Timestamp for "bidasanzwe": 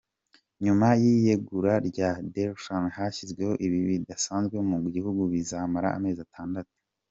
3.93-4.55